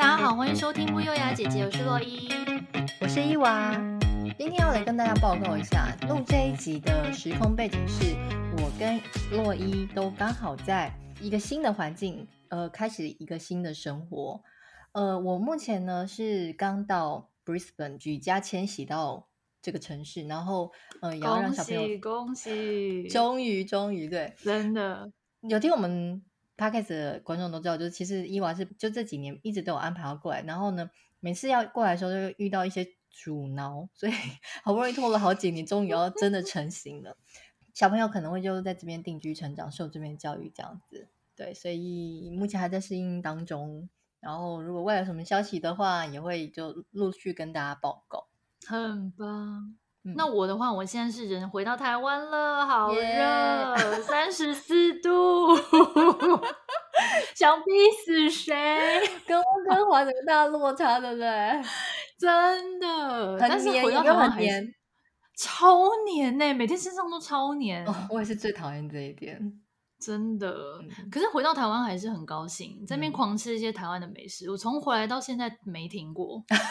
[0.00, 2.26] 大家好，欢迎收听不优雅姐姐，我是洛伊，
[3.02, 3.70] 我是伊娃。
[4.38, 8.16] 今天要来跟大家报告一下，录这一集的时空背景是，
[8.56, 8.98] 我跟
[9.30, 10.90] 洛伊都刚好在
[11.20, 14.40] 一个新的环境，呃，开始一个新的生活。
[14.92, 19.28] 呃，我目前呢是刚到 Brisbane 举家迁徙到
[19.60, 20.72] 这个城市，然后
[21.02, 25.12] 呃，也要让小朋友恭喜，终于终于对，真的
[25.42, 26.22] 有听我们。
[26.60, 30.90] Podcast 的观众都知道，就是其实伊娃是就这几年一直都有安排要过来，然后呢，
[31.20, 34.12] 每次要过来的时候就会遇到一些阻挠，所以
[34.62, 37.16] 好不容易拖了好几年，终于要真的成型了。
[37.72, 43.88] 小朋友可能会就在这边定居成长，受这边教育这样子，对，所以目前还在适应当中。
[44.20, 48.26] 然后如果未来有什么消息的话，也会就陆续跟大家报告。
[48.66, 49.76] 很棒。
[50.04, 55.54] 嗯、那我的话，我现在是人回到台湾了，好热，三十四度，
[57.36, 57.70] 想逼
[58.04, 58.54] 死谁？
[59.26, 61.62] 跟温哥华有大落差，对不对？
[62.18, 64.30] 真的，但是回到台湾
[65.36, 67.86] 超黏呢、欸，每天身上都超黏。
[67.86, 69.38] 哦、我也是最讨厌这一点。
[69.98, 70.54] 真的，
[71.10, 74.46] 可是回到台湾还是很高兴，在那边狂吃一些台湾的美食。
[74.46, 76.64] 嗯、我从回来到现在没停过，真的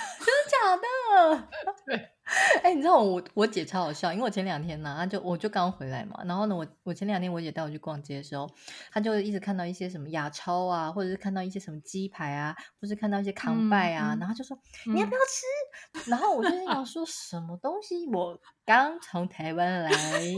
[0.49, 1.47] 假的？
[1.85, 2.09] 对，
[2.61, 8.49] 哎、欸，你知道我我姐超好笑，因为我前两天呢、她，就我就刚回来嘛，然后呢，我我前两天我姐带我去逛街的时候，
[8.91, 14.55] 她就一直看到一些什么亚超啊，或者是看到一些什么鸡排啊，或是看到一些康拜啊，嗯、然后就说、
[14.87, 16.09] 嗯、你要不要 吃？
[16.09, 18.07] 然后我就想说什么东西？
[18.07, 18.39] 我
[18.69, 19.91] 刚从台湾来，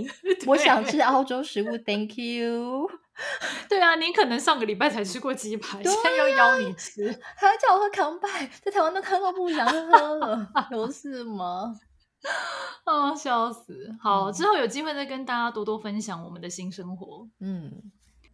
[0.47, 2.89] 我想吃澳洲食物， Thank you。
[3.67, 11.75] 对啊，你可能上个礼拜才吃过鸡排，啊、现在又邀你吃，还要叫我喝康拜，在台湾都看到不想喝了，有 事吗？
[12.85, 13.93] 啊，笑死！
[14.01, 17.27] 好，嗯、之后有机会再跟大家多多分享我们的新生活。
[17.41, 17.91] 嗯，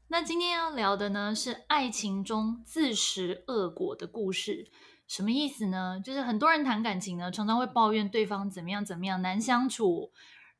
[0.10, 4.68] 那今天要聊的呢是爱情中自食恶果的故事，
[5.08, 6.00] 什么意思呢？
[6.04, 10.12] 就是很多人谈感情呢，常常会抱怨对方怎么样怎么样难相处，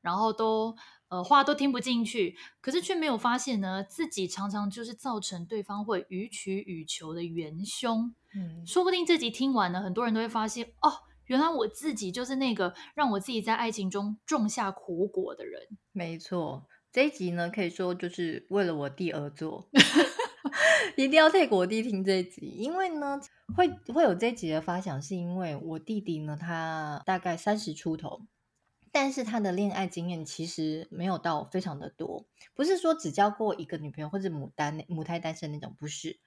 [0.02, 0.76] 然后都。
[1.10, 8.14] 呃，话都听不进去，可是却没有发现呢，自己常常就是造成对方会予取予求的元凶。
[8.36, 10.92] 嗯，说不定这集听完呢，很多人都会发现，哦，
[11.28, 15.62] 原来我自己就是那个让我自己在爱情中种下苦果的人。
[15.94, 19.70] 没错，这一集呢，可以说就是为了我弟而做，
[20.96, 23.20] 一定要替我弟听这一集，因为呢，
[23.56, 28.22] 会会有这一集的发想，是因为我弟弟呢，他大概三十出头。
[28.90, 32.26] 但是他的恋爱经验其实没有到非常的多，
[32.56, 36.20] 不是说只交过一个女朋友或者母单母胎单身那种，不是。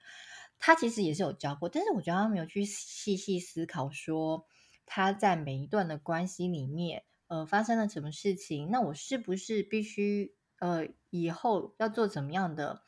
[0.57, 4.45] 他其实也是有交过，但是我觉得他没有去细细思考说
[4.85, 12.83] 他在每一段的关系里面，呃，发生了什么事情，那我是不是必须呃以后要做怎么样的？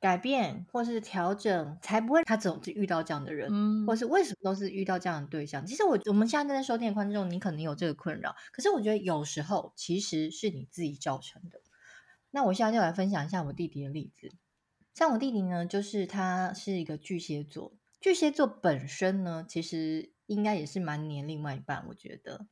[0.00, 5.66] 改变或是调整，才不会他总是遇到这样的人，嗯，或是为什么都是遇到这样的对象？
[5.66, 11.60] 其实我我们现在正在收听的观众，你可能有这个困扰，可是我觉得有时候其实是你自己造成的。
[12.30, 14.30] 那我现在就来分享一下我弟弟的例子。
[14.94, 22.46] 像我弟弟呢，就是他是一个巨蟹座，巨蟹座本身呢，其实应该也是蛮黏另外一半，我觉得，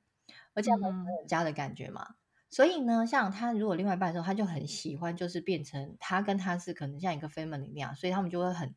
[0.55, 2.07] 而且很有家的感觉嘛。
[2.11, 2.15] 嗯
[2.49, 8.75] 所以呢，像他如果另外一半的时候，他就很喜欢，就是变成他跟他是可能像一个 family 那样，所以他们就会很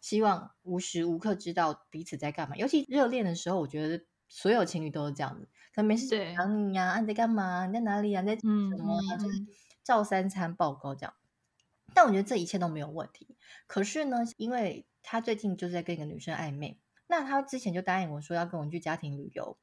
[0.00, 2.56] 希望无时无刻知道彼此在干嘛。
[2.56, 7.66] 尤其热恋的时候，我觉得所有情侣都是这样子，可能没事想你呀，啊，你在干嘛？
[7.66, 8.22] 你在哪里啊？
[8.22, 9.16] 你在什么啊？
[9.18, 9.44] 就是
[9.82, 11.12] 照三餐报告这样。
[11.92, 13.36] 但我觉得这一切都没有问题。
[13.66, 16.78] 可是呢，因为他最近就是在跟一个女生暧昧，
[17.08, 19.58] 那他之前就答应我说要跟我去家庭旅游。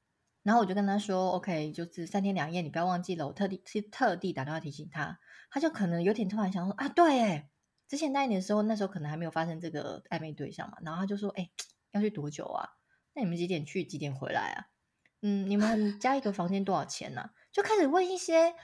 [0.47, 5.19] 然后我就跟他说：“OK，就是三天两夜，你不要忘记了。”我特地是特地打电话提醒他，
[5.51, 7.49] 他就可能有点突然想说：“啊，对，哎，
[7.85, 11.49] 之前那一年的时候，那时候可能还没有发生这个暧昧对象嘛。”然后他就说：“哎，
[11.91, 12.65] 要去多久啊？
[13.13, 13.83] 那你们几点去？
[13.83, 14.67] 几点回来啊？
[15.21, 18.55] 嗯，你们加一个房间多少钱呢？”就开始问一些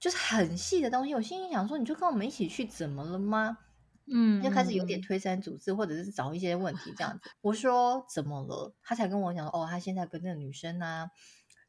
[0.00, 1.14] 就是很细的东西。
[1.14, 3.58] 我心里想说：“你就跟我们一起去，怎么了吗？”
[4.06, 7.30] 嗯，就开始有点推三阻四，或者是找一些问题这样子。
[7.40, 8.74] 我说怎么了？
[8.82, 11.10] 他才跟我讲哦，他现在跟那个女生啊，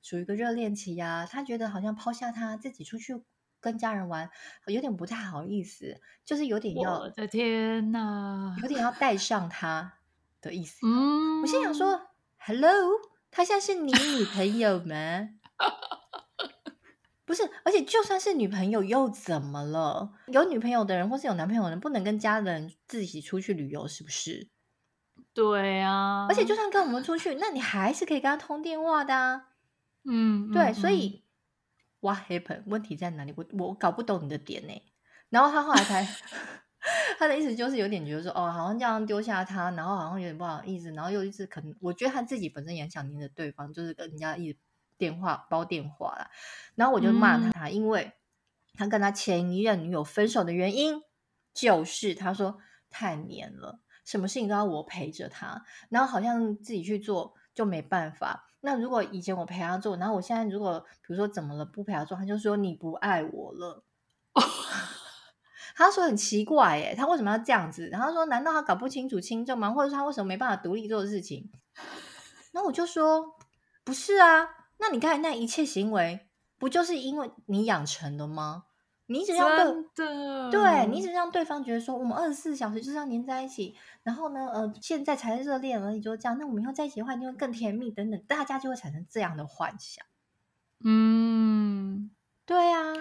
[0.02, 1.26] 处于一个热恋期呀、啊。
[1.26, 3.22] 他觉得好像抛下他自己出去
[3.60, 4.30] 跟家人玩，
[4.68, 9.94] 有点不太好意思，就是有点要，我的天哪，有点要带上他
[10.42, 10.80] 的意思。
[10.86, 12.72] 嗯，我心想说，Hello，
[13.32, 15.30] 他现在是你女朋友吗？
[17.26, 20.14] 不是，而且就算是女朋友又怎么了？
[20.28, 24.50] 有女朋友的人或是有男朋友的人，不能跟家人自己出去旅游，是不是？
[25.34, 29.50] 对啊，而且就算跟我们出去，那你还是可以跟他通电话的啊。
[30.04, 31.24] 嗯，对，嗯、所以
[32.02, 32.64] What happened？
[32.68, 33.34] 问题在哪里？
[33.38, 34.82] 我我搞不懂你的点呢。
[35.30, 36.06] 然后他后来才，
[37.18, 44.60] 他的意思就是有点觉得说，哦，好像这样丢下他，然后好像有点不好意思，然后又一直可能，我觉得他自己本身也想黏着对方，就是跟人家一直
[44.98, 46.30] 电话煲电话啦。
[46.76, 48.14] 然后我就骂他，嗯、因为
[48.74, 51.02] 他跟他前一任女友分手的原因，
[51.54, 52.58] 就是他说
[52.90, 58.48] 太黏了，什么事情都要我陪着他，然后好像自己去做就没办法。
[58.62, 63.84] 那如果以前我陪他做，然后我现在如果比如说怎么了不陪他做，他就说你不爱我了。
[65.76, 67.88] 他说很奇怪耶，他为什么要这样子？
[67.88, 69.72] 然后他说，难道他搞不清楚轻重吗？
[69.72, 71.52] 或者说他为什么没办法独立做事情？
[72.54, 73.36] 那我就说
[73.84, 74.48] 不是啊，
[74.84, 76.28] 那你刚才那一切行为，
[76.58, 78.66] 不就是因为你养成的吗？
[79.06, 79.50] 你一直让
[79.96, 90.06] 对，对你一直让对方觉得说，我们二十四小时就是要黏在一起，然后呢，呃，现在才热恋而已，就这样，那我们以后在一起的话，就会更甜蜜等等，大家就会产生这样的幻想。
[90.84, 92.12] 嗯，
[92.46, 92.92] 对啊，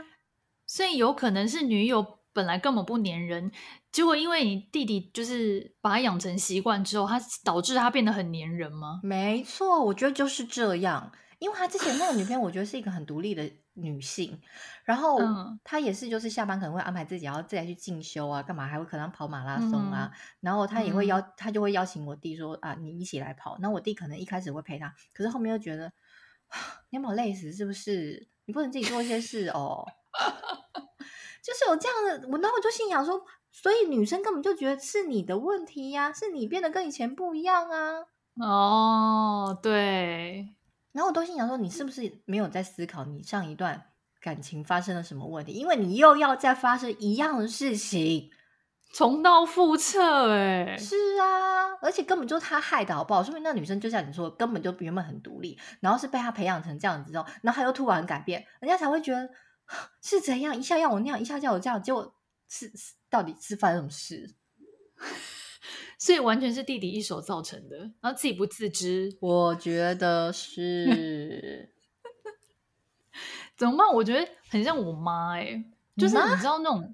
[0.65, 2.21] 所以有可能是女友。
[2.35, 3.53] 本来根本不黏人，
[3.91, 9.01] 结果因为你弟弟就是把他养成习惯之后，他导致他变得很黏人吗？
[9.03, 11.13] 没错，我觉得就是这样。
[11.43, 14.41] 因为他之前那个女朋友，我觉得是一个很独立的女性，
[14.85, 15.19] 然后
[15.65, 23.59] 她也是就是下班可能会安排自己，然后自己去进修啊，干嘛还会可能跑马拉松啊，嗯、然后她也会邀，她就会邀请我弟说啊，你一起来跑。
[23.59, 25.93] 那我弟可能一开始会陪她，可是后面又觉得
[26.91, 28.29] 你要把我累死是不是？
[28.45, 29.85] 你不能自己做一些事哦。
[31.43, 38.07] 就是有这样的，我然后我就心想说，所以女生根本就觉得是你的问题呀、啊，是你变得跟以前不一样啊。
[38.37, 40.55] 哦，对。
[40.93, 43.83] 然后我都心想说，你是不是没有在思考你上一段
[44.21, 45.53] 感情发生了什么问题？
[45.53, 48.31] 因为你又要再发生一样的事情，
[48.93, 50.33] 重蹈覆辙。
[50.33, 53.23] 哎，是啊，而且根本就是他害的好不好？
[53.23, 59.29] 说明那女生就像你说，根本就原本很独立，然后是被他培养成这样子之后，然后他又突然改变，人家才会觉得。
[60.03, 60.55] 是怎样？
[60.55, 62.15] 一下要我那样，一下叫我这样，结果
[62.47, 64.35] 是，是到底是发生什么事？
[66.03, 69.17] 所以完全是弟弟一手造成的，然后自己不自知。
[69.21, 71.73] 我觉得 是
[73.57, 73.87] 怎么办？
[73.95, 75.65] 我觉得很像我妈哎、欸，
[75.97, 76.93] 就是你知道那种，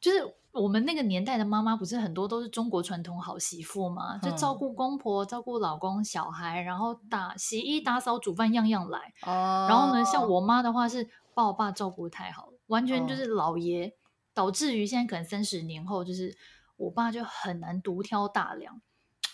[0.00, 4.16] 就是我们那个年代的妈妈，不是很多都是中国传统好媳妇嘛？
[4.18, 9.12] 就照顾公婆、照顾老公、小孩，然后打洗衣、打扫、煮饭，样样来。
[9.22, 9.66] 哦。
[9.68, 11.10] 然后呢，像我妈的话是。
[11.36, 13.92] 把我爸照顾太好了，完全就是老爷，哦、
[14.32, 16.32] 导致于现在可能三十年后，就是
[16.76, 18.80] 我爸就很难独挑大梁。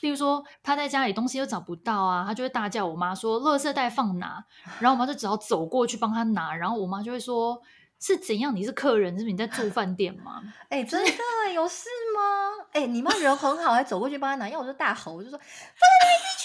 [0.01, 4.43] 例如说，他在家里东西又找不到啊，他就会大叫我妈说：“垃圾袋放哪？”
[4.81, 7.61] 然后我妈就只好走过去帮他拿，然后我妈就会说
[8.01, 8.57] ：“是怎样？
[8.57, 10.41] 你是客人，是不是你在住饭店吗？”
[10.71, 11.11] 哎、欸，真的
[11.53, 11.85] 有事
[12.17, 12.65] 吗？
[12.73, 16.45] 哎、欸，你妈人很好，还走过去帮他拿，因为我就大吼，我就说：“放在那里去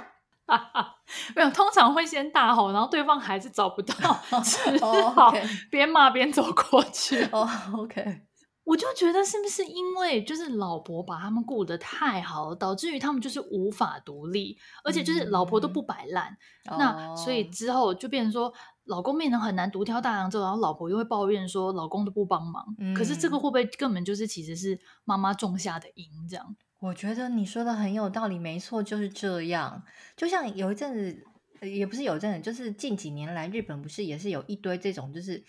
[0.00, 0.06] 拿。”
[0.46, 0.96] 哈哈，
[1.34, 3.94] 没有，通常会先大吼，然后对方还是找不到，
[4.42, 5.32] 只好
[5.70, 7.22] 边骂边走过去。
[7.32, 8.22] 哦、oh,，OK，
[8.64, 16.36] 我就觉得是不是因为就是老婆把他们顾得太好，导致于他们就是无法独立，而且就是老婆都不摆烂，
[16.70, 18.52] 嗯、那所以之后就变成说
[18.84, 22.64] 老公变成很难独挑大梁之后，然后老婆又会抱怨说老公都不帮忙。
[22.78, 26.56] 嗯、可是这个会不会根本就是其实是妈妈种下的因这样？
[26.80, 29.82] 我觉得你说的很有道理，没错，就是这样。
[30.16, 31.24] 就像有一阵子，
[31.66, 35.42] 也不是有一阵子，就是近几年来，日本不是也是有一堆这种，就是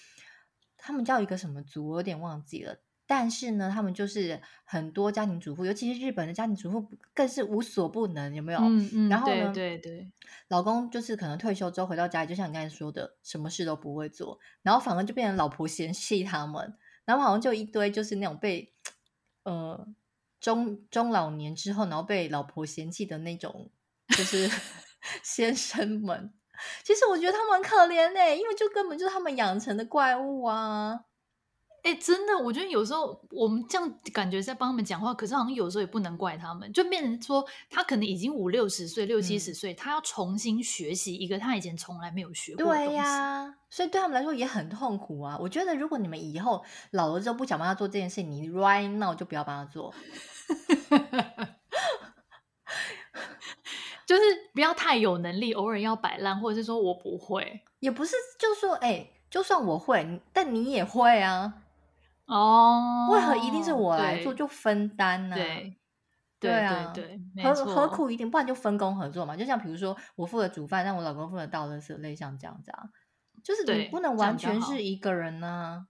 [0.78, 2.78] 他们叫一个什么族，我有点忘记了。
[3.07, 8.60] 但是呢，他们就是很多家庭主妇，尤其是日本的家庭主妇，更是无所不能，有没有？
[8.60, 9.10] 嗯嗯。
[9.10, 10.12] 然后呢，对对对，
[10.48, 16.75] 老公就是可能退休之后回到家里，就像你刚才说的，什么事都不会做，然后反而就变成老婆嫌弃他们，
[17.06, 18.74] 然后好像就一堆就是那种被
[19.44, 19.88] 呃。
[20.41, 23.72] 中中老年之后，然后被老婆嫌弃的那种，
[24.10, 24.48] 就是
[25.24, 26.32] 先生们。
[26.84, 31.06] 其实我觉得他们很可怜呢，因为就根本就是他们养成的怪物啊！
[31.86, 42.88] 哎，真的，我觉得有时候我们这样感觉在帮他们讲话，可是好像有时候也不能怪他们，就变成说他可能已经五六十岁、六七十岁，嗯、他要重新学习一个他以前从来没有学过的东西。
[42.88, 45.38] 对呀，所以对他们来说也很痛苦啊！
[45.39, 49.94] 我觉得如果你们以后老了之后不想帮他做这件事，你 right now 就不要帮他做。
[54.08, 54.22] 就是
[54.56, 61.62] 不要太有能力，偶尔要摆烂，或者是说我不会，也不是，就是说，哎、欸，就算我会，但你也会啊。
[62.27, 65.38] 哦，为何一定是我来做，就分担呢、啊？
[65.38, 65.77] 对，
[66.39, 68.29] 对啊，对，对，对，何何苦一点？
[68.29, 69.38] 不然就分工合作嘛。
[69.38, 72.89] 就像比如说，我负责煮饭，但我老公负责倒垃圾，类像这样子啊。
[73.44, 75.88] 就是你不能完全是一个人呢、啊。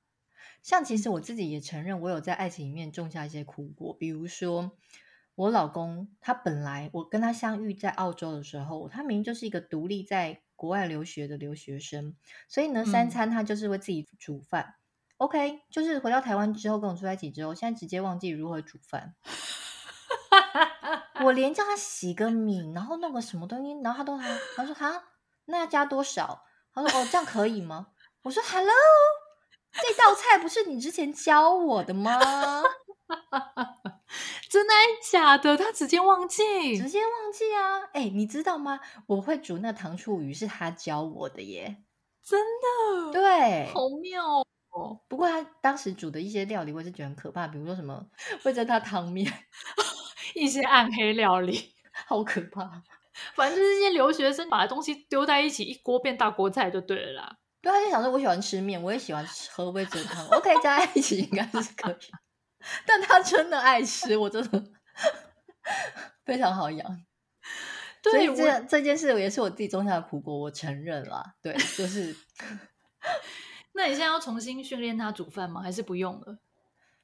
[0.62, 3.96] 像其实我自己也承认，我有在爱情里面种下一些苦果。
[3.98, 4.72] 比如说，
[5.36, 12.16] 我老公他本来我跟他相遇在澳洲的时候，他明明就是一个独立在国外留学的留学生，
[12.50, 14.64] 所以呢，三餐他就是会自己煮饭。
[14.64, 14.85] 嗯、
[15.18, 19.16] OK，就是回到台湾之后跟我住在一起之后，现在直接忘记如何煮饭。
[21.24, 25.04] 我连叫他洗个米，然后弄个什么东西，然后他都还他说哈，
[25.46, 26.44] 那要加多少？
[26.74, 27.88] 他说哦，这样可以吗？
[28.24, 28.74] 我说 Hello，
[29.72, 32.20] 这道菜不是你之前教我的吗？
[34.50, 34.74] 真的
[35.10, 35.56] 假的？
[35.56, 37.80] 他直接忘记，直接忘记啊！
[37.94, 38.82] 哎、欸，你知道吗？
[39.08, 41.78] 我会煮那糖醋鱼是他教我的耶，
[42.24, 44.40] 真的，对，好妙
[44.72, 45.00] 哦。
[45.66, 48.06] 当时煮的一些料理，我也是觉得很可怕，比如说什么
[48.44, 49.26] 会在他汤面。
[50.36, 51.74] 一些暗黑料理，
[52.06, 52.84] 好可怕。
[53.34, 57.38] 反正就是一些留学生把东西丢在一起，一锅变大锅菜就对了啦。
[57.64, 61.96] 对，他就想说，我喜欢吃面，我也喜欢喝味噌汤，OK，加在一起应该是可以。
[62.86, 64.64] 但他真的爱吃，我真的
[66.26, 67.04] 非常好养。
[68.04, 71.24] 对，所以这这件事也是我自己种下的苦果，我承认了。
[71.42, 72.16] 对，就是。
[73.76, 75.62] 那你现在要重新训练他煮饭吗？
[75.62, 76.38] 还是不用了？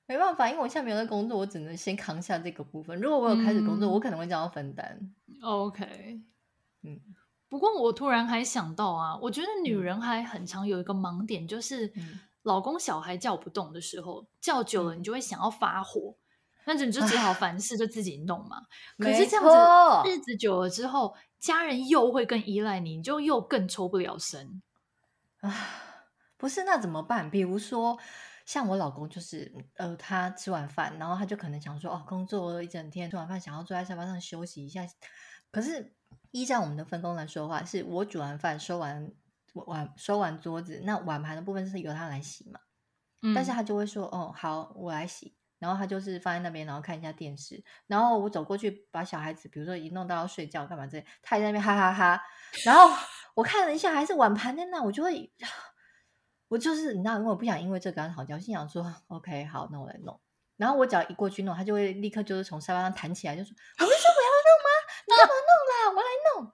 [0.07, 2.99] 没办法，因为我现在没有在工作，我只能先扛下这个部分。
[2.99, 5.13] 如果我有开始工作，嗯、我可能会这样分担。
[5.41, 6.21] OK，
[6.83, 6.99] 嗯。
[7.47, 11.91] 不过我突然还想到啊，我觉得女人还很常有一个盲点，就是
[12.43, 16.15] 老公小孩叫不动的时候，叫久了你就会想要发火，
[16.63, 18.61] 那就你就只好凡事就自己弄嘛。
[18.97, 24.61] 可是这样子日子久了之后，家人又会更依赖你，你就又更抽不了身。
[25.41, 25.53] 啊，
[26.41, 27.29] 不是，那怎么办？
[27.31, 27.98] 比如说。
[28.43, 34.81] 像我老公就是，呃，他吃完饭，然后他就可能想说，哦，工作了一整天，吃完饭想要坐在沙发上休息一下。
[35.51, 35.95] 可是
[36.31, 39.10] 依照我们的分工来说的话，是我煮完饭收完
[39.53, 42.60] 碗收完桌子，那碗盘的部分是由他来洗嘛。
[43.21, 43.33] 嗯。
[43.36, 45.36] 但是他就会说，哦，好，我来洗。
[45.60, 47.63] 然后他就是放在那边，然后看一下电视。
[47.86, 52.24] 然后我走过去把小孩子，比如说一弄到要睡觉干嘛这，他也在那边哈哈哈哈。
[52.65, 52.89] 然后
[53.36, 55.31] 我看了一下，还是碗盘在那，我就会。
[56.51, 60.20] 我就是你知道，因为我不想因为这跟他吵架，我心想说，OK，好，那我来弄。
[60.58, 64.70] 然后我只要一过去弄，他就会立刻就是从沙发上弹起来，就说：“我不是说我要弄吗？
[65.08, 65.96] 你干嘛弄啦？
[65.96, 66.51] 我来弄。”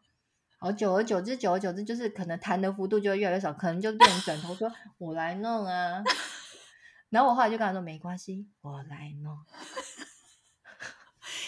[0.61, 6.03] 好，久而久之，久而久之，就是可能弹的幅度就会越来越少，可能就变成转头说：“我来弄啊。
[7.09, 9.35] ”然后我后来就跟他说：“没关系，我来弄。”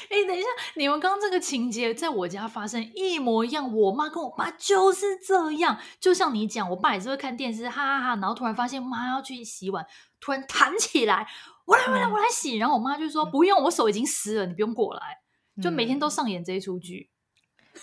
[0.09, 3.71] 哎，等一下，你们刚刚这个情节在我家发生一模一样。
[3.75, 9.85] 我妈跟我爸就是这样，就像你讲，我爸也是会看电视，哈哈哈，然后突然发现妈要去洗碗，
[10.19, 11.27] 突然弹起来，
[11.65, 12.57] 我来，我来，我来洗。
[12.57, 15.19] 然后我妈就说：“不用，我手已经湿了，你不用过来。”
[15.61, 17.11] 就每天都上演这一出剧。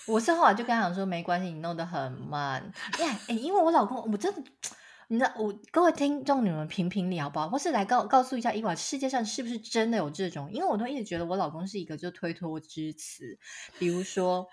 [0.06, 4.42] 我是后来就跟他讲说：“没关系，你弄得很慢。”哎，因为我老公，我真的。
[5.08, 7.48] 你知道我各位听众，你们评评理好不好？
[7.48, 10.50] 或是来告告诉一下伊娃，世界上是不是真的有这种？
[10.50, 13.38] 因为我都一直觉得我老公是一个就推脱之词，
[13.78, 14.48] 比如说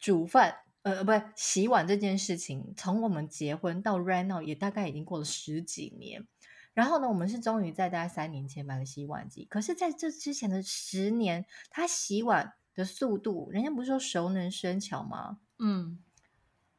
[0.00, 6.26] 煮饭，呃，不是洗碗这件事情，从我们结婚到 right now 也大概已经过了十几年。
[6.72, 15.38] 然后呢，我们是终于在大概三年前买了洗碗机，可是在这之前的十年，他洗碗的速度，人家不是说熟能生巧吗？
[15.60, 16.00] 嗯，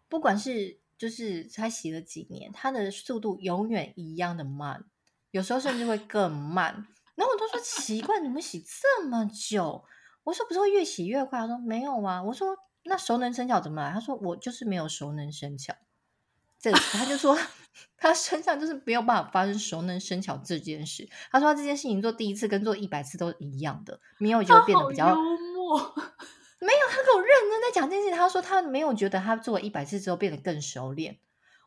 [0.09, 0.79] 不管是。
[0.97, 4.85] 就是他洗了几年，他的速度永远一样的慢，
[5.31, 6.87] 有时候甚至会更慢。
[7.15, 9.83] 然后我都说奇怪，你们洗这么久？
[10.23, 11.39] 我说不是会越洗越快？
[11.39, 12.21] 他说没有啊。
[12.23, 13.91] 我说那熟能生巧怎么来？
[13.91, 15.73] 他说我就是没有熟能生巧。
[16.57, 17.37] 这他就说
[17.97, 21.07] 他身上就是没有办法发生熟能生巧这件事。
[21.31, 25.95] 他说他这件事情做第一次跟做一百次都一样的，没有就变得比较幽默。
[27.75, 28.11] 讲这件事。
[28.17, 31.19] 他说他没有觉得他做了一百次之后变得更熟练。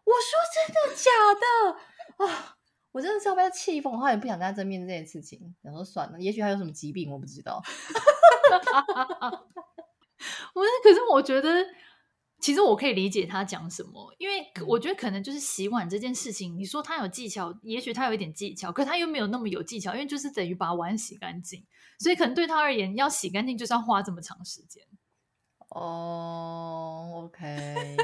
[0.05, 2.57] 我说真的假的啊？
[2.91, 5.55] 我真的是要被他气疯，我后来也不想跟他争辩这件事情。
[5.63, 7.63] 想说算了，也许他有什么疾病，我不知道。
[10.55, 11.65] 我可是我觉得，
[12.41, 21.67] 其实我可以理解他讲什么，因为我觉得可能就是洗碗这件事情，你说他有技巧，也许他有一点技巧，可他又没有那么有技巧，因为就是等于把碗洗干净。
[21.99, 24.83] 所以可能对他而言，要洗干净就是要花这么长时间。
[25.71, 27.97] 哦、oh，OK，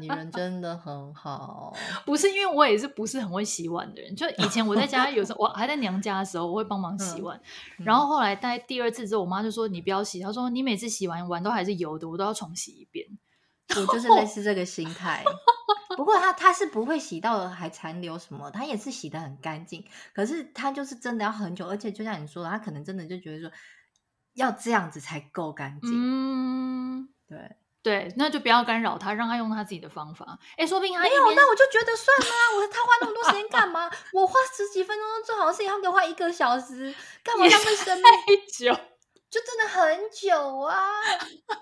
[0.00, 1.74] 你人真的很好。
[2.06, 7.38] 不是因为我也是不是很会洗碗的人，就以前我在家有时候我还在娘家的时候，我会帮忙洗碗。
[7.78, 13.06] 嗯、然后后来大概第二次之后，我妈就说你不要洗，她说你每次洗完碗都还是油的，我都要重洗一遍。
[13.76, 15.22] 我就是类似这个心态。
[15.96, 19.84] 不过他他是不会洗到还残留什么，他也是洗的很干净。
[20.14, 23.50] 可是他就是真的要很久，而且就像你说的，他可能真的就觉得说
[24.34, 25.90] 要这样子才够干净。
[25.92, 30.38] 嗯，对对，那就不要干扰他，让他用他自己的方法。
[30.56, 32.56] 哎，说不定他没有，那我就觉得算了。
[32.56, 33.90] 我说他花那么多时间干嘛？
[34.12, 38.04] 我花十几分钟做好的事情，他给我花一个小时，干嘛浪费生命？
[38.04, 38.72] 太久，
[39.28, 40.78] 就真的很久啊。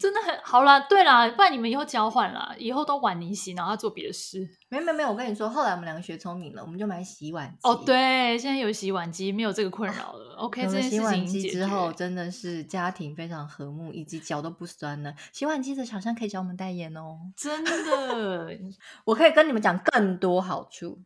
[0.00, 4.48] 真的很好啦，对啦，不然你们以后交换啦，以后都碗你洗，然后他做别的事。
[4.70, 7.58] 没有没有没有，我跟你说，后来我们两个学聪明了，我们就买洗碗机。
[7.64, 10.36] 哦，对，现在有洗碗机，没有这个困扰了。
[10.40, 15.14] OK，这件事情洗碗机之后真的是家庭非常和睦，以及脚都不酸了。
[15.32, 18.48] 洗碗机的厂商可以找我们代言哦，真的，
[19.04, 20.98] 我可以跟你们讲更多好处。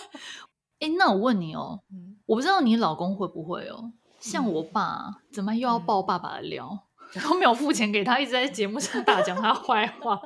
[0.80, 1.80] 哎，那我问你哦，
[2.26, 6.85] 我不知道你老公会不会哦，像我爸，怎么又要爆爸爸的料？
[7.22, 10.20] 都没有付钱给他，一直在节目上大讲他坏话。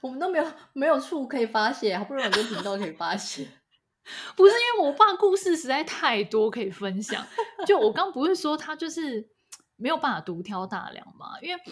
[0.00, 3.48] 我们都没有没有处可以发泄，好不容易有个频道可以发泄。
[4.36, 7.26] 不是因为我爸故事实在太多可以分享。
[7.66, 9.28] 就我刚不是说他就是。
[9.80, 11.62] 没有办法独挑大梁嘛，因为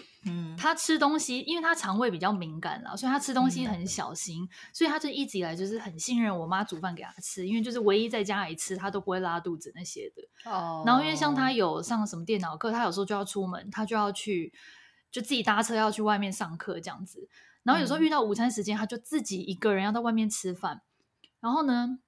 [0.57, 10.49] 他吃东西，嗯、因为他肠胃比较敏感啦，所以他吃东西很小心，嗯、所以他就一直以来就是很信任我妈煮饭给他吃，因为就是唯一在家里吃，他都不会拉肚子那些的。
[10.49, 10.83] 哦。
[10.85, 14.53] 然后因为像他有上什么电脑课，他有时候就要出门，他就要去
[15.11, 17.27] 就自己搭车要去外面上课这样子。
[17.63, 20.81] 然后有时候遇到午餐时间，他就自己一个人要到外面吃饭。
[21.41, 21.99] 然后呢，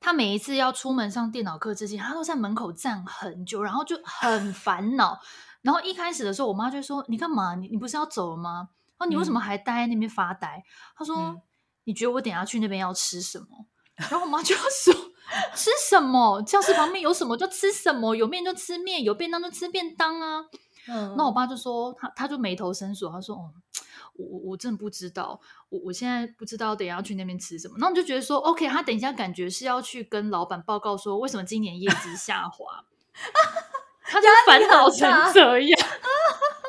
[0.00, 5.20] 他每一次要出门上电脑课之前，他都在门口站很久，然后就很烦恼。
[5.60, 7.54] 然后一开始的时候，我妈就说：“你干嘛？
[7.54, 8.70] 你你不是要走了吗？
[8.96, 10.64] 哦，你为什么还待在那边发呆？”
[10.96, 11.40] 他说：“嗯、
[11.84, 13.46] 你觉得我等下去那边要吃什么？”
[13.94, 14.94] 然后我妈就要说
[15.54, 16.40] ：“吃什么？
[16.42, 20.46] 教室旁边有什么就吃什么，有面就吃面，有便当就吃便当啊。”
[20.88, 23.52] 嗯，那我爸就说他他就眉头深锁，他说：“哦。”
[24.14, 32.84] 我我真的不知道，我我现在不知道等一下要去那边吃什么，那我就觉得说，OK，他等一下感觉是要去跟老板报告说，为什么今年业绩下滑，
[34.04, 35.80] 他就烦恼成这样。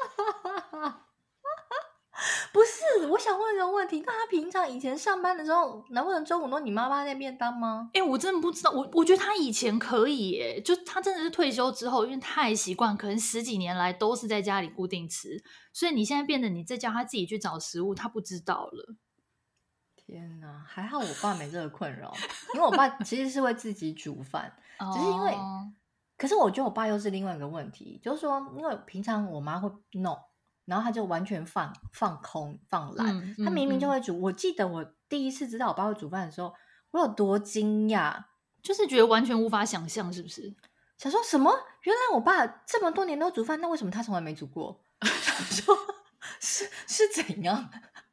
[2.52, 7.90] 不是，我想问一个问题，那他平常以前上班的时候，难不能中午都你妈妈那边当吗？
[7.94, 18.96] 哎、欸，我真的不知道，我我觉得他以前可以，耶，就他真的是退休之后，因为太习惯，可能十几年来都是在家里固定吃，所以你现在变得你在叫他自己去找食物，他不知道了。
[19.96, 22.14] 天哪，还好我爸没这个困扰，
[22.54, 24.54] 因为我爸 其实是会自己煮饭，
[24.94, 25.36] 只是因为，
[26.18, 30.18] 可是我觉得我爸又是另外一个问题，就是说，因为平常我妈会弄。
[30.72, 34.18] 然后他就完全放放空放懒，嗯嗯、他明明就会煮。
[34.22, 36.54] 我记得我第一次知道我爸会煮饭的时候，
[36.92, 38.24] 我有多惊讶，
[38.64, 40.56] 就是觉得完全无法想象，是不是？
[40.98, 41.52] 想说什么？
[41.84, 44.82] 原来我爸这么多年都煮饭，那为什么他从来没煮过？
[45.04, 45.76] 说
[46.40, 47.70] 是是怎样？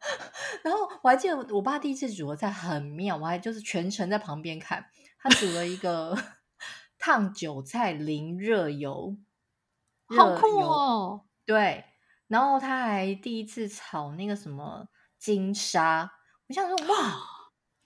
[0.64, 4.84] 然后我还记得我爸第一次煮的菜很妙，我还就是全程在旁边看，
[5.22, 6.18] 他煮了一个
[6.98, 9.16] 烫韭菜淋热油，
[10.08, 11.20] 好酷哦！
[11.46, 11.84] 对。
[12.28, 14.86] 然后他还第一次炒那个什么
[15.18, 16.12] 金沙，
[16.46, 17.18] 我想说哇，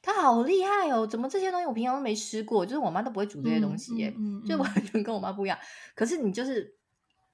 [0.02, 1.06] 他好厉害哦！
[1.06, 2.66] 怎么这些东西我平常都没吃过？
[2.66, 5.56] 就是我妈都不会煮这些东西耶，嗯嗯嗯、就完全跟我妈不一样。
[5.94, 6.76] 可是你就是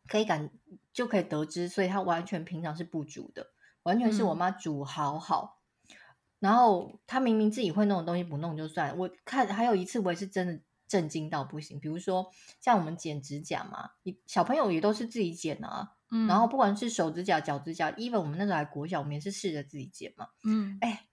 [0.06, 0.50] 可以感
[0.92, 3.46] 就可以得知，所以他完全平常是不煮的，
[3.84, 5.62] 完全是我妈煮好好。
[5.88, 5.96] 嗯、
[6.40, 11.80] 然后他明明自己会弄的东西不弄就算，我看还有一次我也是真的震惊到不行。
[11.80, 13.92] 比如说像我们剪指甲嘛，
[14.26, 15.94] 小朋友也都是自己剪啊。
[16.10, 20.28] 嗯，然后不管是手指甲、脚指甲，even 我们那时候还国小，我们也是试着自己剪嘛。
[20.44, 21.06] 嗯，哎，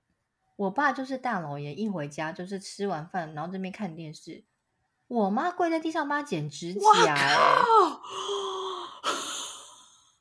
[0.56, 4.44] 我爸就是大老爷，一回家就是吃完饭，然后这边看电视，
[5.08, 7.36] 我妈跪在地上帮他剪指甲，哎，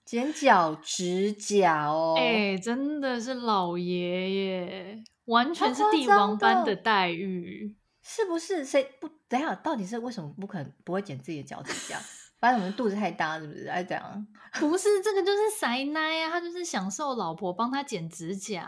[0.05, 8.65] 剪脚指甲哦，哎，真的是老爷爷，完全是帝王般的待遇，是不是？
[8.65, 9.09] 谁不？
[9.27, 11.99] 等一下，到底是为什么不肯不会剪自己的脚趾甲？
[12.39, 13.71] 发现我们肚子太大，是不是？
[13.71, 14.27] 还这样？
[14.53, 18.67] 不是，这个就是塞奶啊，他就是享受老婆帮他剪指甲。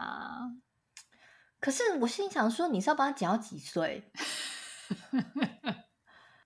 [1.61, 4.11] 可是我心想说，你是要帮他剪到几岁？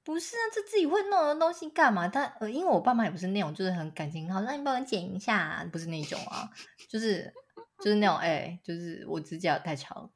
[0.02, 2.09] 不是啊，这自己会弄的东西干嘛？
[2.09, 6.50] 他呃，因为我爸妈也不是那种，就是很感情好，让你帮我剪一下啊，不是那种啊，
[6.88, 7.33] 就是
[7.78, 10.11] 就是那种，哎、欸，就是我指甲太长。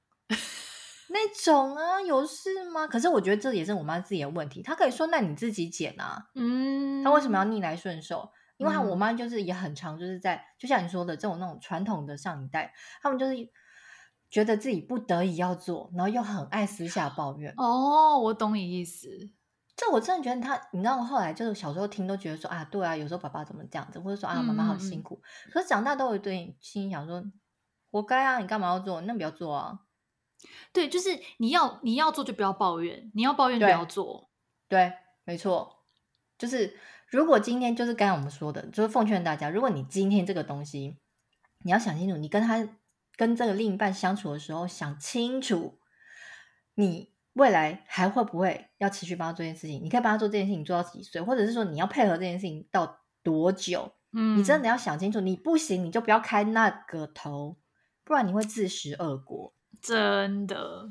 [1.14, 2.88] 那种啊，有事吗？
[2.88, 4.60] 可是我觉得这也是我妈自己的问题。
[4.62, 8.28] 她可以说：“那你自己剪啊。”嗯，她为什么要逆来顺受？
[8.56, 13.48] 因为她我妈就是也很常，就是在、嗯、就像你说的这种那种传统的上一代，他们就是
[14.28, 17.54] 觉得自己不得已要做，然后又很爱私下抱怨。
[17.58, 19.30] 哦，我懂你意思。
[19.76, 25.22] 这我真的觉得他，你知道，我后来就是小时候听都觉得说啊，对啊，有时候爸爸怎么这样子，或者说啊，妈妈好辛苦。
[25.46, 27.22] 嗯、可是长大都会对心里想说，
[27.92, 29.00] 活该啊，你干嘛要做？
[29.02, 29.78] 那不要做啊。
[30.72, 34.30] 对，就是你要你要做就不要抱怨，你要抱怨就不要做。
[34.68, 34.92] 对，对，
[35.24, 35.84] 没错，
[36.38, 36.76] 就是
[37.08, 40.98] 如果今天就是刚才我们说的，就是奉劝大家，如果你今天这个东西，
[41.64, 42.68] 你要想清楚，你跟他
[43.16, 45.78] 跟这个另一半相处的时候，想清楚，
[46.74, 49.82] 你未来还会不会要持续帮他做这件事情？
[49.82, 53.92] 你可以帮他做这件事情做到几岁，或者是说你要配合这件事情到多久？
[54.12, 57.56] 嗯，你真的要想清楚，你不行你就不要开那个头，
[58.04, 59.52] 不然你会自食恶果。
[59.86, 60.88] 真的，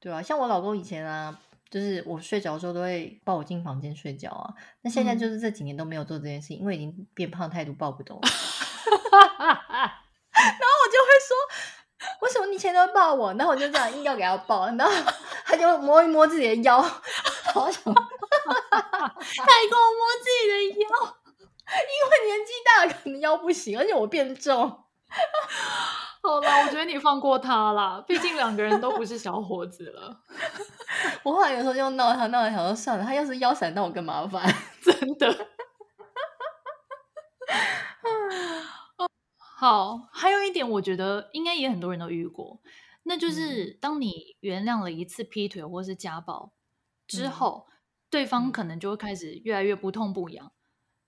[0.00, 4.54] 对啊，像我老公以前啊，就是我睡着的时候都会抱我进房间睡觉啊。
[4.80, 8.18] 那现在就是这几年都没有做这件事情，嗯、因为已经变胖太多，抱不动。
[8.24, 8.30] 然
[9.20, 9.44] 后
[10.32, 11.36] 我就会说，
[12.22, 13.34] 为什么你以前都会抱我？
[13.34, 14.90] 然后我就这样硬要给他抱，然后
[15.44, 20.88] 他就摸一摸自己的腰，好想，他还给我摸自己的腰，
[21.68, 24.84] 因为年纪大了，可能腰不行，而且我变重。
[26.28, 30.20] 好了，我觉得你放过他啦，毕竟两个人都不是小伙子了。
[31.24, 34.44] 我后来有时候就闹他，闹他想说算了，他要是腰闪那我更麻烦，
[34.84, 35.48] 真的。
[39.38, 42.60] 好，还有一点，我觉得应该也很多人都遇过，
[43.04, 46.52] 那就是当你原谅了一次劈腿或是家暴
[47.06, 47.72] 之后，嗯、
[48.10, 50.52] 对方可能就会开始越来越不痛不痒，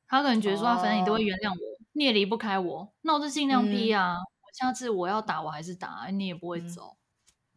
[0.08, 4.14] 他可能觉得说，反正你都会原谅我，哦、你也离不开我，那我就尽量劈啊。
[4.14, 6.96] 嗯、下次我要打我还是打，你也不会走。
[6.96, 6.98] 嗯、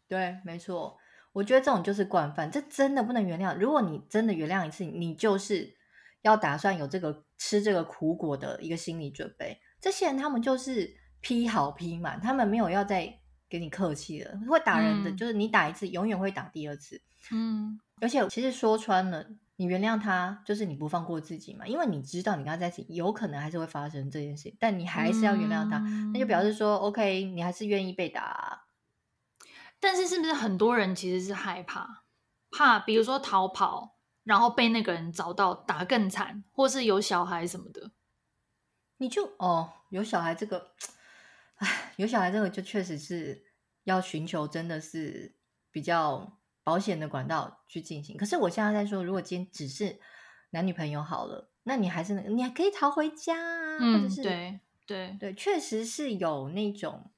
[0.08, 0.98] 对，没错，
[1.32, 3.58] 我觉得这种就是惯犯，这真的不能原谅。
[3.58, 5.76] 如果你真的原谅一次，你就是
[6.22, 9.60] 要打算有这个吃这个苦果的一个心理准备。
[9.82, 14.40] 这些人他们就是劈好劈满，他们没有要再给你客气了。
[14.50, 17.02] 会打人的，嗯、就是你打一次，永远会打第二次。
[17.32, 19.26] 嗯，而且其实说穿了，
[19.56, 21.68] 你原谅他，就是你不放过自己嘛。
[21.68, 28.60] 因为你知道你跟他在一起，有可能还是会发生这件事，但你还是要原谅他，嗯、那就表示说，OK，你还是愿意被打啊。
[29.80, 32.06] 但是是不是很多人其实是害怕，
[32.52, 37.92] 怕比如说逃跑，然后被那个人找到打更惨，或是有小孩什么的？
[38.98, 40.72] 你就哦，有小孩这个，
[41.56, 43.44] 哎，有小孩这个就确实是
[43.84, 45.36] 要寻求真的是
[45.70, 48.18] 比较保险的管道去进行。
[48.18, 50.00] 可是我现在在说，如果今天只是
[50.52, 57.12] 男女朋友好了，那你还是你还可以逃回家啊，嗯、或者是对对对，确实是有那种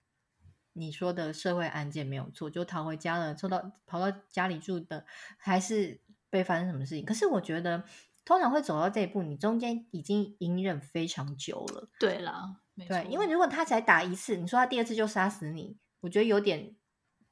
[0.73, 5.05] 你说的社会案件没有错，就逃回家了，抽到跑到家里住的，
[5.37, 7.05] 还是被发生什么事情？
[7.05, 7.83] 可是我觉得。
[8.27, 11.87] 通常会走到这一步，你中间已经隐忍非常久了。
[11.99, 12.55] 对啦，
[12.87, 16.84] 对，因为如果他才打一次，你说他第二次就杀死你，我觉得有点不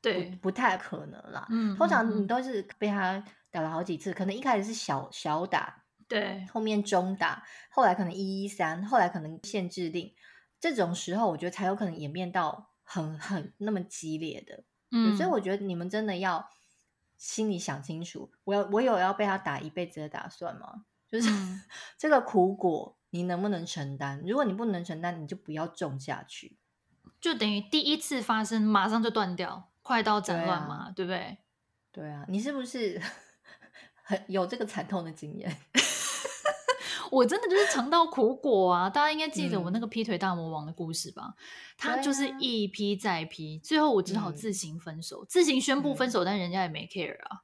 [0.03, 1.47] 对，不太可能啦。
[1.49, 10.13] 嗯，通常你都是被他打了好几次，嗯、可能一开始是小小打，对，后面中打，后来可能一一三，后来可能限制令，
[10.59, 14.63] 这种时候我觉得才有可能演变到很很那么激烈的。
[14.91, 16.47] 嗯，所以我觉得你们真的要。
[17.15, 20.83] 心里想清楚，我要我有要被他打一辈子的打算吗？
[21.07, 21.61] 就是、嗯、
[21.97, 24.21] 这个苦果，你能不能承担？
[24.25, 26.57] 如果你不能承担，你就不要种下去。
[27.21, 31.37] 就等于第一次发生，马上就断掉，快刀斩乱麻，对，不对？
[31.91, 32.99] 对啊，你是不是
[34.03, 35.55] 很有这个惨痛的经验？
[37.11, 38.89] 我真的就是尝到苦果啊！
[38.89, 41.35] 大家应该记得我那个劈腿大魔王的故事吧？
[41.35, 41.37] 嗯、
[41.77, 47.41] 他就是一劈再劈，最后我只好自行分手，嗯、自行宣布分手，嗯、但人家也没 care 啊。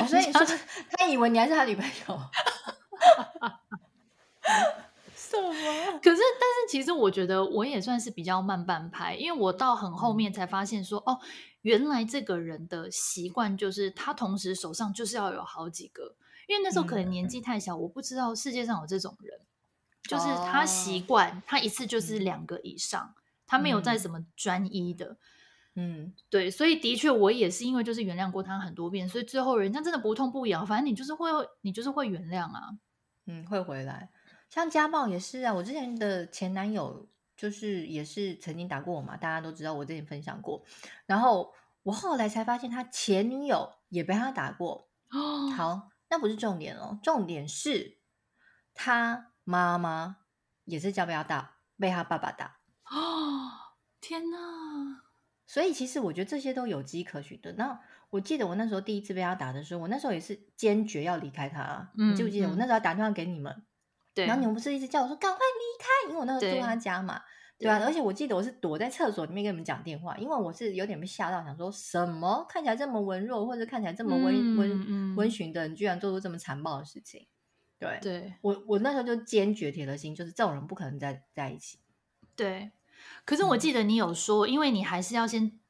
[0.00, 0.40] 哦、所以说
[0.96, 2.20] 他以为你还是他女朋友。
[5.30, 5.98] 什么？
[6.00, 11.20] 可是，但是其实我觉得我也算是比较慢半拍，因为我到很后面才发现说，嗯、哦，
[11.62, 16.16] 原来这个人的习惯就是他同时手上就是要有好几个。
[16.48, 19.46] 因为那时候可能年纪太小，嗯、我不知道世界上有这种人，嗯、
[20.08, 25.16] 就是他习惯他一次就是两个以上，嗯、他没有在什么专一的，
[25.76, 32.70] 嗯，对，所以的确我也是因为就是原谅过他很多遍，所以最后人家真的不痛不痒，反正你就是会你就是会原谅啊，
[33.26, 34.10] 嗯，会回来。
[34.50, 40.62] 像家暴也是啊，我之前的前男友就是也是曾经打过我嘛，大家都知道我之前分享过，
[41.06, 45.90] 然后我后来才发现他前女友也被他打过，哦，好。
[46.12, 47.98] 那不是重点哦，重点是
[48.74, 50.16] 他妈妈
[50.64, 52.56] 也是叫被他打，被他爸爸打。
[52.86, 55.02] 哦，天哪！
[55.46, 57.52] 所以其实我觉得这些都有迹可循的。
[57.52, 61.92] 那我记得我那时候第一次被他打的时候，我那时候也是坚决要离开他。
[61.96, 63.64] 嗯，你记不记得我那时候打电话给你们？
[64.14, 64.26] 对。
[64.26, 67.20] 然后你们不是一直叫我说赶快离开，因为我那时候住他家嘛。
[67.58, 77.26] 对啊，而且我记得我是躲在厕所里面跟你们讲电话，因为我是有点被吓到，想说什么看起来这么文弱，或者看起来这么温温温驯的人，居然做出这么残暴的事情。
[77.78, 81.78] 对，对我我那时候就坚决铁了心，就是这种人不可能在在一起。
[82.34, 82.70] 对，
[83.26, 85.60] 可是我记得你有说，嗯、因为你还是要先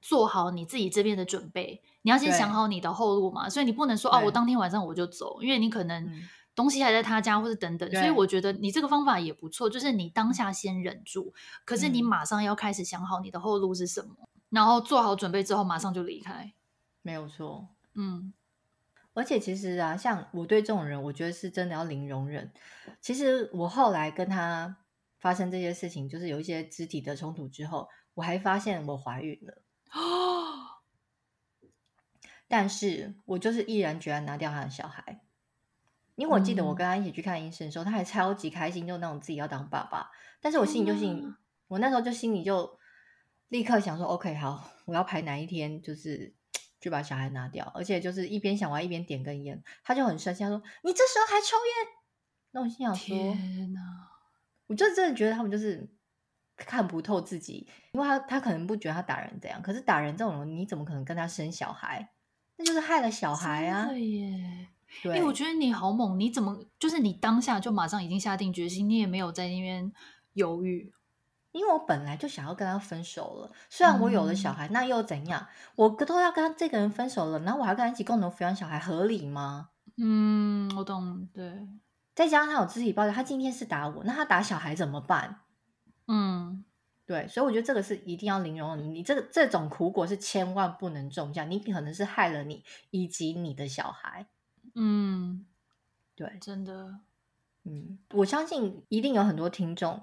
[0.00, 6.10] 做好你自己这边的准备，你要先想好你的后路嘛，所以你不能说哦，我当天晚上我就走，因为你可能。
[6.50, 11.32] 嗯东西还在他家，或者等等，所以我觉得你这个方法也不错，就是你当下先忍住，
[11.64, 16.52] 可是你马上要开始想好你的后路是什么，嗯、然后做好准备之后马上就离开，
[17.02, 17.68] 没有错。
[17.94, 18.34] 嗯，
[19.14, 22.52] 而且其实啊，像我对这种人，我觉得是真的要零容忍。
[23.00, 24.76] 其实我后来跟他
[25.18, 29.62] 发生这些事情，就是有一些肢体的冲突之后，我还发现我怀孕了。
[29.92, 30.82] 哦，
[32.48, 35.19] 但是我就是毅然决然拿掉他的小孩，
[36.20, 40.10] 因为我记得我跟他一起去看医生的时候，嗯、他还超级开心，就那种自己要当爸爸。
[40.38, 41.34] 但是我心里就心，嗯、
[41.66, 42.78] 我那时候就心里就
[43.48, 46.34] 立刻想说，OK，好，我要排哪一天，就是
[46.78, 51.88] 就把小孩拿掉，而且就是一边想完一边点根烟，他就很生气，他说：“你这时候还抽烟？”
[52.52, 53.80] 那我心想说：“天哪！”
[54.68, 55.90] 我就真的觉得他们就是
[56.54, 62.10] 看不透自己，因为他他可能不觉得他打人这样，可是打人这种人，你怎么可能跟他生小孩？
[62.56, 63.86] 那就是害了小孩啊！
[63.86, 64.68] 对耶，
[65.02, 69.92] 对，欸，我觉得你好猛，你怎么就是你当下就马上已经下定决心，你也没有在那边
[70.32, 70.92] 犹豫？
[71.52, 75.46] 因为我本来就想要跟他分手了，虽然我有了小孩，嗯，那又怎样？
[75.74, 79.70] 我都要跟他这个人分手了，然后我还跟他一起共同抚养小孩，合理吗？
[79.96, 81.68] 嗯，我懂，对。
[82.14, 85.40] 再加上他有肢体暴力，他今天是打我，那他打小孩怎么办？
[86.06, 86.64] 嗯，
[87.06, 88.94] 对，所以我觉得这个是一定要零容忍。
[88.94, 94.26] 你这个这种苦果是千万不能种下，你可能是害了你以及你的小孩。
[94.74, 95.46] 嗯，
[96.14, 97.00] 对，真的，
[97.64, 100.02] 嗯，我相信一定有很多听众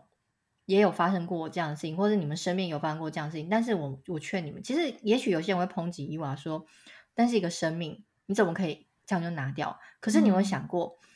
[0.66, 3.50] 也有发生过这样的事情，或者你们身边有发生过这样的事情。
[3.50, 6.66] 但是我我劝你们，其实也许有些人会抨击伊娃说，
[7.14, 9.80] 但是一个生命你怎么可以这样就拿掉？
[10.00, 10.98] 可是你有没有想过？
[11.02, 11.08] 嗯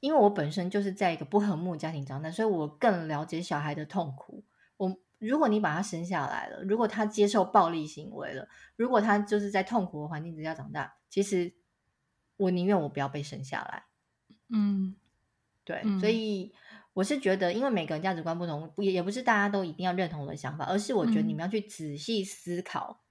[0.00, 4.44] 因为我本身就是在一个不和睦家庭长大，所以我更了解小孩的痛苦。
[4.76, 11.52] 我如果你把他生下来了，如果他接受暴力行为了，如果他就是在痛苦的环境之下长大，其实
[12.38, 13.84] 我宁愿我不要被生下来。
[14.48, 14.96] 嗯，
[15.64, 16.54] 对，嗯、所以
[16.94, 23.02] 我是觉得，因为每个人价值观不同，也也不是大家都一定要认同我的想法，而是我觉得你们要去仔细思考，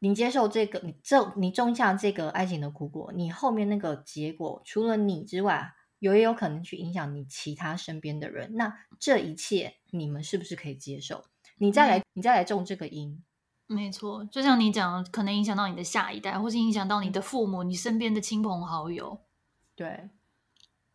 [0.00, 5.74] 嗯、你接受这个，你种你种下这个爱情的苦果，你后面那个结果，除了你之外。
[6.00, 11.26] 有也有可能去影响你其他身边的人，那这一切你们是不是可以接受？
[11.58, 13.22] 你再来，嗯、你再来种这个因，
[13.72, 19.20] 没错，就像你讲，可能影响到你的下一代，或是影响到你的父母、你身边的亲朋好友。
[19.76, 20.10] 对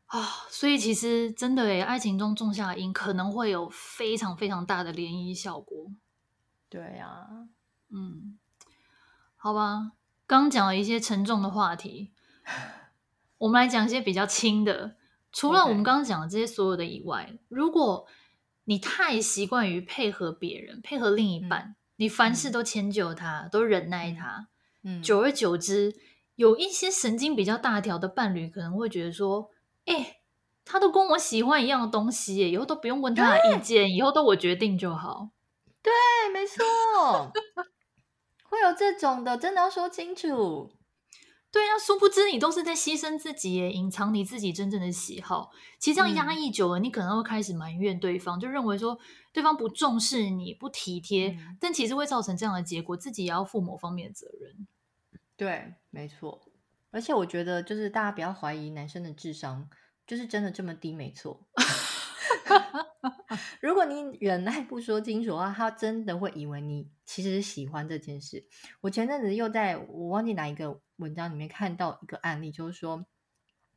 [0.08, 5.90] 啊，所以其实真的诶，爱情中种下的因，可能会有非常非常大的涟漪效果。
[6.68, 7.48] 对啊，
[7.90, 8.38] 嗯，
[9.38, 9.94] 好吧，
[10.28, 12.12] 刚讲了一些沉重的话题。
[13.38, 14.98] 我们来讲一些比较轻的，
[15.32, 18.06] 除了我们刚刚讲的这些所有的以外.如果
[18.66, 24.48] 你太习惯于配合别人，配合另一半，嗯、你凡事都迁就他，嗯、都忍耐他，
[24.84, 25.96] 嗯，久而久之，
[26.36, 29.50] 有一些神经比较大条的伴侣可能会觉得说，
[29.86, 30.18] 哎、欸，
[30.66, 35.30] 他都跟我喜欢一样的东西，以后都不用问他的意见，以后都我决定就好。
[35.82, 35.94] 对，
[36.34, 37.32] 没错，
[38.50, 40.72] 会有这种的，真的要说清楚。
[41.56, 45.52] 对啊，殊不知你都是在牺牲自己，隐藏你自己真正的喜好。
[45.80, 49.00] 其实这样压抑久了，嗯、你可能会开始埋怨对方，就认为说
[49.32, 51.30] 对方不重视你，不体贴。
[51.30, 54.68] 嗯、但其实会造成这样的结果，自己也要负某方面的责任。
[55.38, 56.42] 对，没错。
[56.92, 59.70] 而且我觉得，就是大家不要怀疑男生的智商，
[60.06, 61.48] 就是真的这么低，没错。
[63.62, 68.48] 如果你忍耐不说清楚的话，他真的会以为你其实喜欢这件事。
[68.82, 73.06] 我前阵子又在我忘记哪一个文章里面看到一个案例，就是说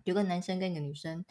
[0.05, 1.25] 有个男生跟一个女生，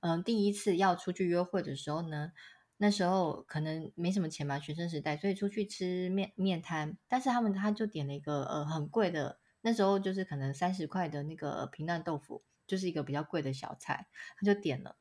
[0.00, 2.32] 嗯、第一次要出去约会的时候呢，
[2.78, 14.96] 那时候可能没什么钱吧，学生时代，所以出去吃面面摊，但是他们他就点了一个呃很贵的，那时候就是可能三十块的那个平蛋豆腐，就是一个比较贵的小菜，他就点了。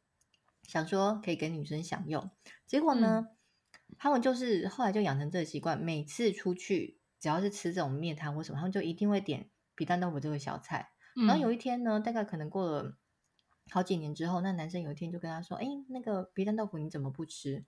[0.63, 2.31] 想说可以给女生享用，
[2.65, 3.37] 结果呢，嗯、
[3.97, 10.91] 他们就是后来就养成这个习惯，每次出去只要是吃这种面摊或什么，他们就一定会点皮蛋豆腐这个小菜。
[11.15, 12.97] 嗯、然后有一天呢，大概可能过了
[13.69, 17.63] 好几年之后，那男生有一天就跟他说：“哎，那个皮蛋豆腐你怎么不吃？”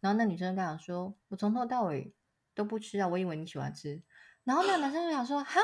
[0.00, 2.14] 然后那女生跟他说：“我从头到尾
[2.54, 4.02] 都不吃啊，我以为你喜欢吃。”
[4.44, 5.60] 然后那男生就想说：“哈，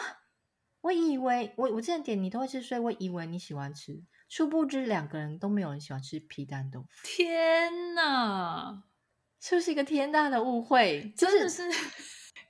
[0.80, 6.88] 我以为我我之前点你都会吃，所以我以为你喜欢吃。”殊不知，两个人都没有人喜欢吃皮蛋豆腐。
[7.04, 8.82] 天哪，
[9.40, 11.12] 是不是一个天大的误会？
[11.16, 11.62] 真的是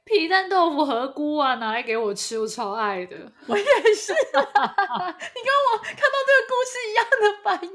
[0.04, 3.16] 皮蛋豆腐和菇啊，拿来给我吃，我超爱的。
[3.46, 7.70] 我也是， 你跟我看到这个故事一样的反应。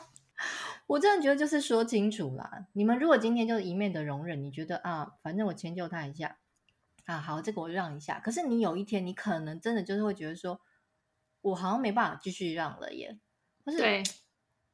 [0.88, 2.66] 我真的觉得就是说清楚啦。
[2.72, 6.38] 你们如果今天就是一面的容忍，你觉得啊，反正我迁就他一下
[7.04, 8.18] 啊，好，这个我让一下。
[8.18, 10.60] 可是你有一天，你可能真的就是会觉得说。
[11.48, 13.18] 我好像没办法继续让了耶，
[13.64, 14.02] 不是？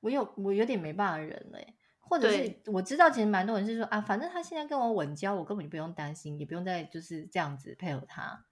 [0.00, 8.44] 我有我有点没办法忍了耶，或者是我知道其实蛮多人是说啊，反正他现在跟我稳交，我根本就不用担心，也不用再就是这样子配合他。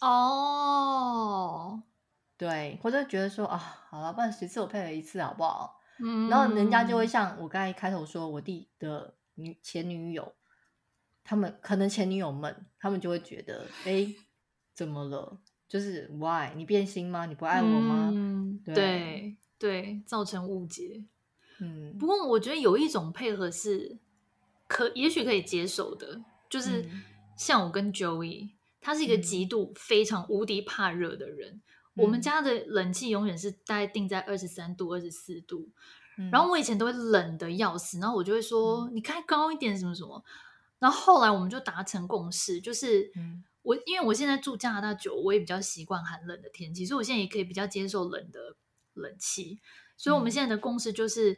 [0.00, 1.82] 哦，
[2.38, 3.58] 对，或者觉得说啊，
[3.90, 5.80] 好了，不然十次我配合一次好不好？
[5.98, 10.34] 嗯，然后人家就会像我刚才开头说，我弟的女前女友，
[11.24, 14.06] 他们可能前女友们，他们就会觉得，哎，
[14.74, 15.38] 怎么了？
[15.68, 17.26] 就是 why 你变心吗？
[17.26, 18.10] 你不爱我吗？
[18.14, 21.04] 嗯、对对，对，造成误解。
[21.58, 23.96] 嗯，不过我觉得有一种配合是
[24.68, 26.88] 可也许可以接受的，就是
[27.36, 28.50] 像我跟 Joey，
[28.80, 31.60] 他是一个极度非常无敌怕热的人。
[31.94, 35.68] 嗯、我们家的冷气永远是大概定在二十三度、二十四度，
[36.18, 40.22] 嗯、然后我以前都会冷的要死，然后我就会说、嗯、你开高一点什么什么。
[40.78, 43.10] 然后后来我们就达成共识，就是
[43.66, 48.54] 我因为我现在住加拿大久，我也比较习惯寒冷的天气，所以我现在也可以比较接受冷的
[48.94, 49.58] 冷气。
[49.96, 51.36] 所以我们现在的共识就是，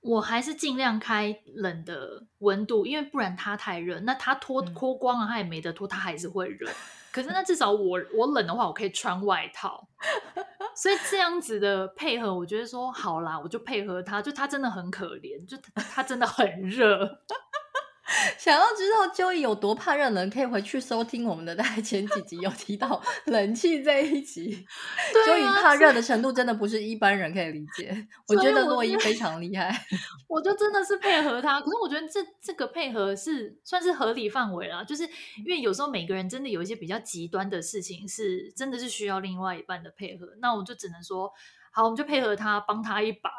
[0.00, 6.70] 我还是尽量开冷的温度，因为不然它太热，那它脱脱光了，它也没得脱，它还是会热。
[7.12, 9.86] 可是那至少我我冷的话，我可以穿外套。
[10.74, 17.22] 所以这样子的配合，我觉得说好啦，我就配合他，就他真的很可怜，就他，他真的很热。
[18.38, 20.30] 想要知道 Joey 有多怕热能？
[20.30, 24.64] 可以回去收听我们的大概前几集，有提到冷气这一集。
[25.26, 28.06] Joey 怕热的程度真的不是一般人可以理解。
[28.28, 29.74] 我觉得洛伊非常厉害，
[30.28, 31.60] 我就真的是配合他。
[31.60, 35.02] 可是我觉得这这个配合是算是合理范围啦，就是
[35.38, 40.26] 因为有时候每个人真的有一些比较极端的事情，是真的是需要另外一半的配合。
[40.40, 41.32] 那我就只能说，
[41.72, 43.30] 好，我们就配合他，帮他一把。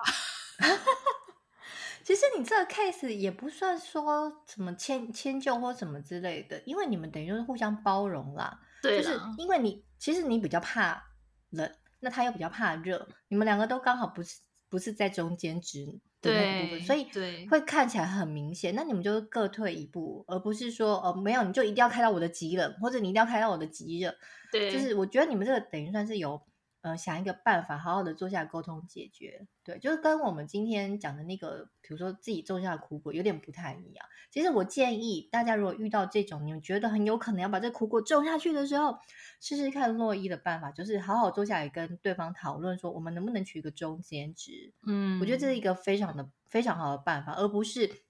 [2.08, 8.62] 其实你这个 case 也不算说什么迁迁就或什么之类的，因为你们等于就是互相包容啦。
[8.82, 11.04] 对啦，就是因为你其实你比较怕
[11.50, 14.40] 冷，那他又比较怕热，你们两个都刚好不是
[14.70, 15.86] 不是在中间值
[16.22, 18.74] 的那个部分，所以会看起来很明显。
[18.74, 24.16] 那你们就各退一步，而不是说哦没有你就一定要开到我的极冷，或者你一定要开到我的极热。
[24.50, 26.42] 对，就是我觉得你们这个等于算是有。
[26.88, 34.06] 呃，想一个办法，好好的坐下来沟通解决，对，就是跟我们今天讲的那个，比如说自己种下的苦果有点不太一样。
[34.32, 38.98] 其实我建议大家，如果遇到这种你们觉得很有可能要把这苦果种下去的时候，
[39.42, 44.72] 试试看洛伊的办法，就是好好坐下来跟对方讨论，说我们能不能取一个中间值。
[44.86, 48.04] 嗯，我觉得这是一个非常的非常好的办法，而不是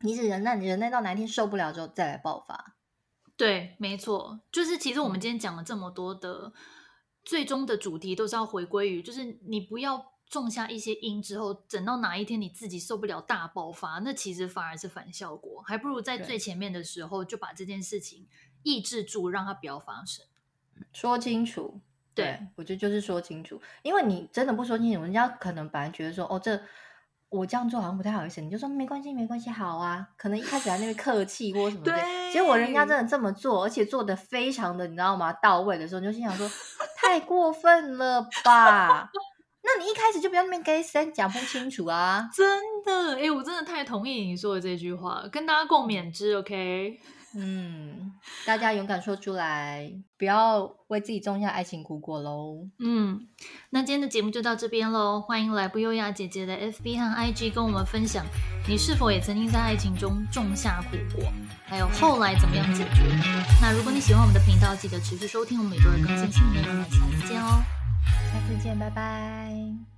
[0.00, 2.76] 你只忍耐，你忍耐到哪一天受不了之后再来爆发。
[3.36, 6.52] 对，没错，就是其实我们今天讲了这么多的。
[7.24, 18.26] 最终的主题都是要回归于，就是你不要种下一些因之后，等到哪一天你自己受不了大爆发，那其实反而是反效果，还不如在最前面的时候就把这件事情
[18.62, 20.24] 抑制住，让它不要发生。
[20.92, 21.80] 说清楚，
[22.14, 26.60] 对，对我觉得就是说清楚，因为你真的不说清楚，人家可能本来觉得说，哦，这。
[27.30, 30.04] 我这样做好像不太好意思，你就说没关系，没关系，好啊。
[30.16, 35.32] 可能一开始在那边客气或什么的，对结果人家真的这么做，而且做的非常的，你知道吗？
[35.34, 36.50] 到位的时候，你就心想说，
[37.10, 39.10] 太过分了吧？
[39.64, 42.28] 那你一开始就不要那边给先讲不清楚啊！
[42.32, 47.00] 真的，哎，我真的太同意你说的这句话，跟大家共勉之，OK。
[47.34, 48.12] 嗯，
[48.44, 52.66] 大家勇敢说出来，不要为自己种下爱情苦果喽。
[52.78, 53.28] 嗯，
[53.70, 55.20] 那今天的节目就到这边喽。
[55.20, 58.24] 欢迎来不优雅姐姐的 FB 和 IG 跟我们分享，
[58.68, 61.32] 你是否也曾经在爱情中种下苦果，
[61.64, 63.02] 还有后来怎么样解决？
[63.60, 66.82] 那如果你喜欢我们的频道，记得持续收听我们每周的更新新内容。
[66.90, 67.62] 下次见哦，
[68.32, 69.90] 下次见，拜拜。